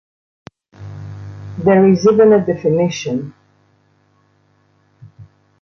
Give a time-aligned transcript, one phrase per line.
[1.59, 3.35] There is even a definition.